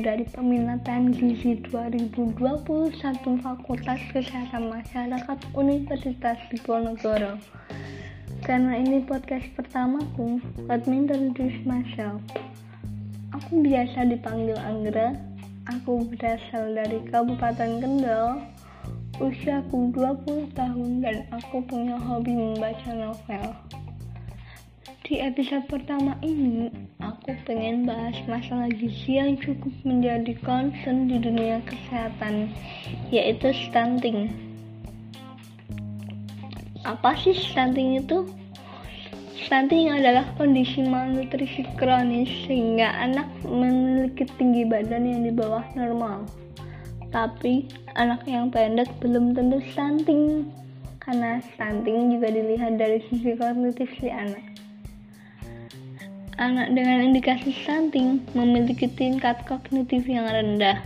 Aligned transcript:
dari 0.00 0.26
peminatan 0.34 1.14
gizi 1.14 1.60
2021 1.70 2.34
Fakultas 3.40 4.00
Kesehatan 4.10 4.74
Masyarakat 4.74 5.38
Universitas 5.54 6.34
Diponegoro. 6.50 7.38
Karena 8.42 8.74
ini 8.74 9.06
podcast 9.06 9.46
pertamaku, 9.54 10.42
let 10.66 10.82
me 10.90 11.06
introduce 11.06 11.56
myself. 11.62 12.18
Aku 13.38 13.62
biasa 13.62 14.08
dipanggil 14.10 14.58
Anggra. 14.58 15.14
Aku 15.78 16.02
berasal 16.10 16.74
dari 16.74 17.06
Kabupaten 17.06 17.78
Kendal. 17.78 18.44
Usiaku 19.22 19.92
20 19.94 20.52
tahun 20.58 20.90
dan 21.06 21.22
aku 21.30 21.62
punya 21.70 22.00
hobi 22.02 22.34
membaca 22.34 22.90
novel. 22.92 23.56
Di 25.06 25.22
episode 25.22 25.66
pertama 25.70 26.18
ini, 26.22 26.70
aku 27.20 27.36
pengen 27.44 27.84
bahas 27.84 28.16
masalah 28.24 28.72
gizi 28.72 29.20
yang 29.20 29.36
cukup 29.36 29.68
menjadi 29.84 30.32
concern 30.40 31.04
di 31.04 31.20
dunia 31.20 31.60
kesehatan, 31.68 32.48
yaitu 33.12 33.52
stunting. 33.52 34.32
Apa 36.88 37.12
sih 37.20 37.36
stunting 37.36 38.00
itu? 38.00 38.24
Stunting 39.36 39.92
adalah 39.92 40.32
kondisi 40.40 40.80
malnutrisi 40.80 41.68
kronis 41.76 42.32
sehingga 42.48 42.88
anak 42.96 43.28
memiliki 43.44 44.24
tinggi 44.40 44.64
badan 44.64 45.04
yang 45.04 45.20
di 45.20 45.32
bawah 45.36 45.64
normal. 45.76 46.24
Tapi 47.12 47.68
anak 48.00 48.24
yang 48.24 48.48
pendek 48.48 48.88
belum 49.04 49.36
tentu 49.36 49.60
stunting 49.76 50.48
karena 51.04 51.44
stunting 51.52 52.16
juga 52.16 52.32
dilihat 52.32 52.80
dari 52.80 53.04
sisi 53.12 53.36
kognitif 53.36 53.92
si 54.00 54.08
anak. 54.08 54.49
Anak 56.40 56.72
dengan 56.72 57.04
indikasi 57.04 57.52
stunting 57.52 58.24
memiliki 58.32 58.88
tingkat 58.88 59.44
kognitif 59.44 60.08
yang 60.08 60.24
rendah. 60.24 60.80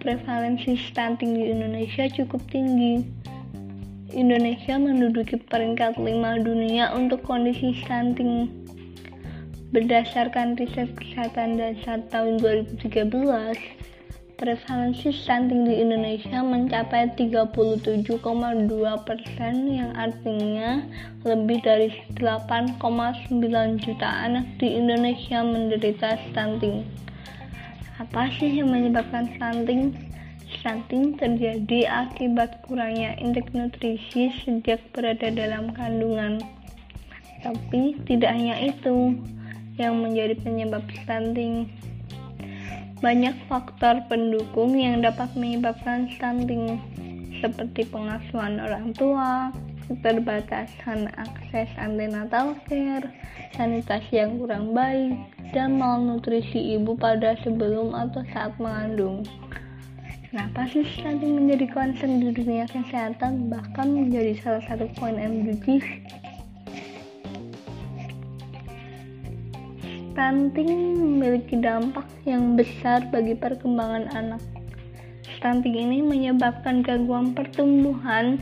Prevalensi 0.00 0.72
stunting 0.72 1.36
di 1.36 1.52
Indonesia 1.52 2.08
cukup 2.08 2.40
tinggi. 2.48 3.04
Indonesia 4.16 4.80
menduduki 4.80 5.36
peringkat 5.36 6.00
5 6.00 6.08
dunia 6.48 6.96
untuk 6.96 7.20
kondisi 7.28 7.76
stunting. 7.84 8.48
Berdasarkan 9.76 10.56
riset 10.56 10.96
kesehatan 10.96 11.60
dasar 11.60 12.00
tahun 12.08 12.40
2013, 12.40 12.80
prevalensi 14.40 15.12
stunting 15.12 15.68
di 15.68 15.84
Indonesia 15.84 16.40
mencapai 16.40 17.12
37,2 17.12 18.24
persen 19.04 19.54
yang 19.68 19.92
artinya 19.92 20.80
lebih 21.28 21.60
dari 21.60 21.92
8,9 22.16 22.80
juta 23.84 24.08
anak 24.08 24.48
di 24.56 24.80
Indonesia 24.80 25.44
menderita 25.44 26.16
stunting. 26.32 26.88
Apa 28.00 28.32
sih 28.40 28.48
yang 28.48 28.72
menyebabkan 28.72 29.28
stunting? 29.36 29.92
Stunting 30.48 31.20
terjadi 31.20 32.08
akibat 32.08 32.64
kurangnya 32.64 33.20
intake 33.20 33.52
nutrisi 33.52 34.32
sejak 34.40 34.80
berada 34.96 35.28
dalam 35.28 35.76
kandungan. 35.76 36.40
Tapi 37.44 38.00
tidak 38.08 38.32
hanya 38.32 38.56
itu 38.56 39.20
yang 39.76 40.00
menjadi 40.00 40.32
penyebab 40.40 40.88
stunting 41.04 41.68
banyak 43.00 43.32
faktor 43.48 44.04
pendukung 44.12 44.76
yang 44.76 45.00
dapat 45.00 45.32
menyebabkan 45.32 46.04
stunting, 46.12 46.76
seperti 47.40 47.88
pengasuhan 47.88 48.60
orang 48.60 48.92
tua, 48.92 49.48
keterbatasan 49.88 51.08
akses 51.16 51.72
antenatal 51.80 52.52
care, 52.68 53.08
sanitasi 53.56 54.20
yang 54.20 54.36
kurang 54.36 54.76
baik, 54.76 55.16
dan 55.56 55.80
malnutrisi 55.80 56.76
ibu 56.76 56.92
pada 56.94 57.34
sebelum 57.40 57.96
atau 57.96 58.20
saat 58.36 58.52
mengandung. 58.60 59.24
Kenapa 60.30 60.62
sih 60.70 60.86
stunting 60.86 61.42
menjadi 61.42 61.66
concern 61.74 62.22
di 62.22 62.30
dunia 62.30 62.68
kesehatan 62.70 63.50
bahkan 63.50 63.90
menjadi 63.90 64.38
salah 64.38 64.62
satu 64.68 64.86
poin 64.94 65.18
MDGs 65.18 65.82
Stunting 70.20 71.00
memiliki 71.00 71.56
dampak 71.56 72.04
yang 72.28 72.52
besar 72.52 73.08
bagi 73.08 73.32
perkembangan 73.32 74.04
anak. 74.12 74.44
Stunting 75.24 75.72
ini 75.72 76.04
menyebabkan 76.04 76.84
gangguan 76.84 77.32
pertumbuhan 77.32 78.36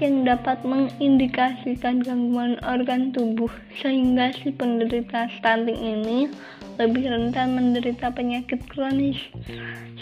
yang 0.00 0.24
dapat 0.24 0.56
mengindikasikan 0.64 2.00
gangguan 2.00 2.56
organ 2.64 3.12
tubuh 3.12 3.52
sehingga 3.76 4.32
si 4.40 4.48
penderita 4.56 5.28
stunting 5.36 5.76
ini 5.76 6.32
lebih 6.80 7.12
rentan 7.12 7.60
menderita 7.60 8.08
penyakit 8.08 8.64
kronis. 8.64 9.20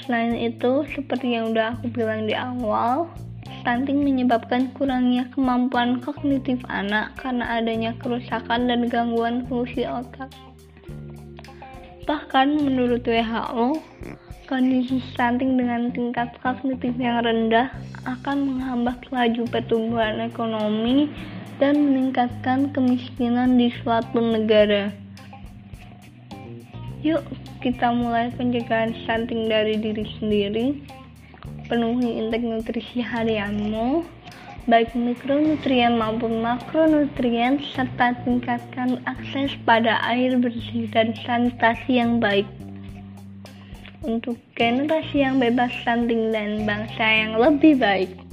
Selain 0.07 0.39
itu, 0.39 0.87
seperti 0.95 1.35
yang 1.35 1.51
udah 1.51 1.75
aku 1.75 1.91
bilang 1.91 2.31
di 2.31 2.39
awal, 2.39 3.11
stunting 3.67 3.99
menyebabkan 3.99 4.71
kurangnya 4.79 5.27
kemampuan 5.35 5.99
kognitif 5.99 6.63
anak 6.71 7.19
karena 7.19 7.59
adanya 7.59 7.99
kerusakan 7.99 8.71
dan 8.71 8.87
gangguan 8.87 9.43
fungsi 9.51 9.91
otak. 9.91 10.31
Bahkan 12.07 12.63
menurut 12.63 13.03
WHO, 13.03 13.83
kondisi 14.47 15.03
stunting 15.11 15.59
dengan 15.59 15.91
tingkat 15.91 16.39
kognitif 16.39 16.95
yang 17.03 17.19
rendah 17.27 17.67
akan 18.07 18.47
menghambat 18.47 19.03
laju 19.11 19.43
pertumbuhan 19.51 20.23
ekonomi 20.23 21.11
dan 21.59 21.75
meningkatkan 21.83 22.71
kemiskinan 22.71 23.59
di 23.59 23.75
suatu 23.83 24.23
negara. 24.23 24.95
Yuk, 27.03 27.27
kita 27.59 27.91
mulai 27.91 28.31
pencegahan 28.39 28.95
stunting 29.03 29.51
dari 29.51 29.75
diri 29.75 30.07
sendiri. 30.23 30.67
Penuhi 31.67 32.23
intake 32.23 32.47
nutrisi 32.47 33.03
harianmu 33.03 34.07
baik 34.67 34.91
mikronutrien 34.99 35.95
maupun 35.95 36.43
makronutrien 36.43 37.63
serta 37.63 38.19
tingkatkan 38.27 38.99
akses 39.07 39.55
pada 39.63 40.03
air 40.11 40.35
bersih 40.35 40.91
dan 40.91 41.15
sanitasi 41.23 42.03
yang 42.03 42.19
baik 42.19 42.47
untuk 44.03 44.39
generasi 44.59 45.23
yang 45.23 45.39
bebas 45.39 45.71
stunting 45.83 46.35
dan 46.35 46.67
bangsa 46.67 47.07
yang 47.07 47.39
lebih 47.39 47.79
baik. 47.79 48.26